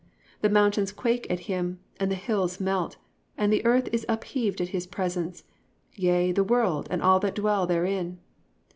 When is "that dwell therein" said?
7.19-8.17